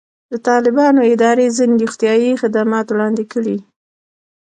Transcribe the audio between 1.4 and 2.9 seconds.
ځینې روغتیایي خدمات